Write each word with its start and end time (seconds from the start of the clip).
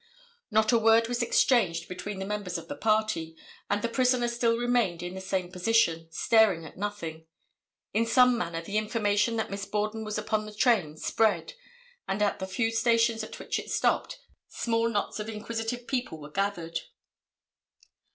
Not 0.49 0.71
a 0.71 0.79
word 0.79 1.07
was 1.07 1.21
exchanged 1.21 1.87
between 1.87 2.17
the 2.17 2.25
members 2.25 2.57
of 2.57 2.67
the 2.67 2.75
party, 2.75 3.37
and 3.69 3.83
the 3.83 3.87
prisoner 3.87 4.27
still 4.27 4.57
remained 4.57 5.03
in 5.03 5.13
the 5.13 5.21
same 5.21 5.51
position, 5.51 6.07
staring 6.11 6.65
at 6.65 6.75
nothing. 6.75 7.27
In 7.93 8.07
some 8.07 8.35
manner 8.35 8.61
the 8.63 8.79
information 8.79 9.35
that 9.35 9.51
Miss 9.51 9.65
Borden 9.67 10.03
was 10.03 10.17
upon 10.17 10.47
the 10.47 10.55
train 10.55 10.97
spread, 10.97 11.53
and 12.07 12.19
at 12.23 12.39
the 12.39 12.47
few 12.47 12.71
stations 12.71 13.23
at 13.23 13.37
which 13.37 13.59
it 13.59 13.69
stopped 13.69 14.17
small 14.47 14.89
knots 14.89 15.19
of 15.19 15.29
inquisitive 15.29 15.85
people 15.85 16.19
were 16.19 16.31
gathered. 16.31 16.79